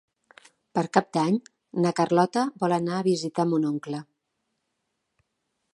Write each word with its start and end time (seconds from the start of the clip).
Per 0.77 0.83
Cap 0.97 1.11
d'Any 1.17 1.37
na 1.85 1.91
Carlota 1.99 2.47
vol 2.63 2.75
anar 2.79 2.97
a 3.01 3.05
visitar 3.09 3.47
mon 3.53 3.67
oncle. 3.75 4.03